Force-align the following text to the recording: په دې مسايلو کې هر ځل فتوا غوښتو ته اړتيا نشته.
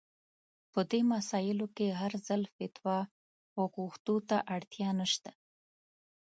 په 0.71 0.79
دې 0.91 1.01
مسايلو 1.13 1.65
کې 1.75 1.87
هر 1.99 2.13
ځل 2.27 2.41
فتوا 2.55 2.99
غوښتو 3.73 4.15
ته 4.29 4.37
اړتيا 4.55 4.89
نشته. 4.99 5.31